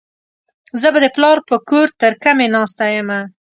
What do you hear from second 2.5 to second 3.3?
ناسته يمه.